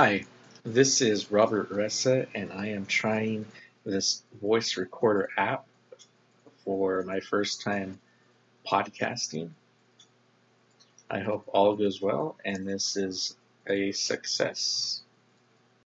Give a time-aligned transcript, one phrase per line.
[0.00, 0.24] Hi,
[0.62, 3.46] this is Robert Ressa, and I am trying
[3.84, 5.66] this voice recorder app
[6.64, 7.98] for my first time
[8.64, 9.50] podcasting.
[11.10, 13.36] I hope all goes well and this is
[13.66, 15.02] a success.